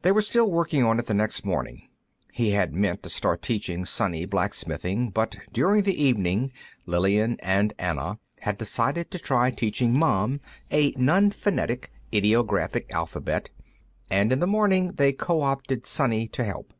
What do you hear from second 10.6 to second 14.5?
a nonphonetic, ideographic, alphabet, and in the